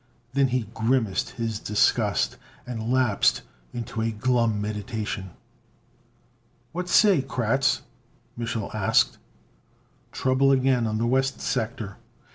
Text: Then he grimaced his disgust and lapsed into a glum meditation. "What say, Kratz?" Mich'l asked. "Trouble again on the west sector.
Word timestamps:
Then 0.33 0.47
he 0.47 0.67
grimaced 0.73 1.29
his 1.37 1.59
disgust 1.59 2.35
and 2.65 2.91
lapsed 2.91 3.43
into 3.71 4.01
a 4.01 4.09
glum 4.09 4.59
meditation. 4.59 5.29
"What 6.71 6.89
say, 6.89 7.21
Kratz?" 7.21 7.81
Mich'l 8.35 8.73
asked. 8.73 9.19
"Trouble 10.11 10.51
again 10.51 10.87
on 10.87 10.97
the 10.97 11.05
west 11.05 11.39
sector. 11.39 11.97